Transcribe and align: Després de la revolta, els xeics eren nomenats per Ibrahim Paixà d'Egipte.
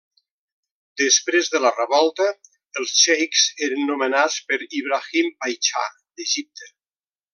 Després 1.01 1.49
de 1.55 1.59
la 1.65 1.71
revolta, 1.75 2.25
els 2.83 2.93
xeics 3.01 3.43
eren 3.67 3.85
nomenats 3.91 4.39
per 4.49 4.59
Ibrahim 4.81 5.29
Paixà 5.45 5.85
d'Egipte. 5.99 6.73